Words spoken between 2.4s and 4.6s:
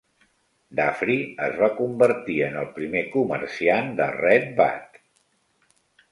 en el primer comerciant de Red